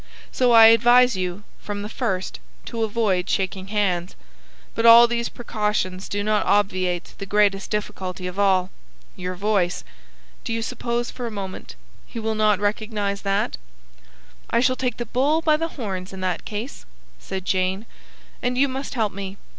[0.31, 4.15] So I advise you, from the first, to avoid shaking hands.
[4.73, 8.71] But all these precautions do not obviate the greatest difficulty of all,
[9.15, 9.83] your voice.
[10.43, 11.75] Do you suppose, for a moment,
[12.07, 13.57] he will not recognise that?"
[14.49, 16.83] "I shall take the bull by the horns in that case,"
[17.19, 17.85] said Jane,
[18.41, 19.37] "and you must help me.